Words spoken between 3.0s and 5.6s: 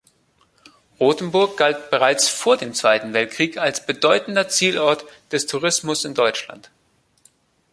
Weltkrieg als bedeutender Zielort des